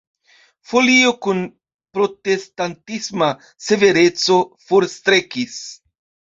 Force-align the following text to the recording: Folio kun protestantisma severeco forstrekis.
Folio 0.69 1.11
kun 1.25 1.43
protestantisma 1.99 3.29
severeco 3.69 4.41
forstrekis. 4.69 5.65